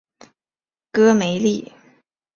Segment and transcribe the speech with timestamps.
[0.91, 1.71] 戈梅利。